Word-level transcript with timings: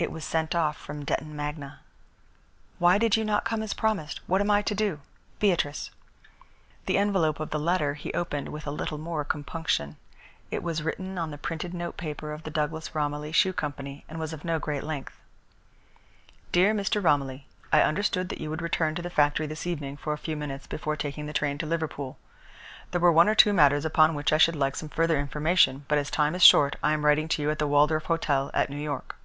It 0.00 0.12
was 0.12 0.24
sent 0.24 0.54
off 0.54 0.76
from 0.76 1.04
Detton 1.04 1.32
Magna, 1.34 1.80
"Why 2.78 2.98
did 2.98 3.16
you 3.16 3.24
not 3.24 3.44
come 3.44 3.64
as 3.64 3.74
promised? 3.74 4.20
What 4.28 4.40
am 4.40 4.48
I 4.48 4.62
to 4.62 4.72
do? 4.72 5.00
BEATRICE." 5.40 5.90
The 6.86 6.96
envelope 6.96 7.40
of 7.40 7.50
the 7.50 7.58
letter 7.58 7.94
he 7.94 8.12
opened 8.14 8.50
with 8.50 8.64
a 8.68 8.70
little 8.70 8.98
more 8.98 9.24
compunction. 9.24 9.96
It 10.52 10.62
was 10.62 10.84
written 10.84 11.18
on 11.18 11.32
the 11.32 11.36
printed 11.36 11.74
notepaper 11.74 12.32
of 12.32 12.44
the 12.44 12.50
Douglas 12.52 12.94
Romilly 12.94 13.32
Shoe 13.32 13.52
Company, 13.52 14.04
and 14.08 14.20
was 14.20 14.32
of 14.32 14.44
no 14.44 14.60
great 14.60 14.84
length, 14.84 15.18
"Dear 16.52 16.72
Mr. 16.72 17.02
Romilly, 17.02 17.48
"I 17.72 17.82
understood 17.82 18.28
that 18.28 18.40
you 18.40 18.50
would 18.50 18.62
return 18.62 18.94
to 18.94 19.02
the 19.02 19.10
factory 19.10 19.48
this 19.48 19.66
evening 19.66 19.96
for 19.96 20.12
a 20.12 20.16
few 20.16 20.36
minutes, 20.36 20.68
before 20.68 20.94
taking 20.94 21.26
the 21.26 21.32
train 21.32 21.58
to 21.58 21.66
Liverpool. 21.66 22.18
There 22.92 23.00
were 23.00 23.10
one 23.10 23.28
or 23.28 23.34
two 23.34 23.52
matters 23.52 23.84
upon 23.84 24.14
which 24.14 24.32
I 24.32 24.38
should 24.38 24.54
like 24.54 24.76
some 24.76 24.90
further 24.90 25.18
information, 25.18 25.86
but 25.88 25.98
as 25.98 26.08
time 26.08 26.36
is 26.36 26.44
short 26.44 26.76
I 26.84 26.92
am 26.92 27.04
writing 27.04 27.26
to 27.26 27.42
you 27.42 27.50
at 27.50 27.58
the 27.58 27.66
Waldorf 27.66 28.04
Hotel 28.04 28.52
at 28.54 28.70
New 28.70 28.76
York. 28.78 29.16